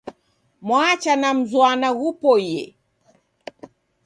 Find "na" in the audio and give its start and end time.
1.21-1.29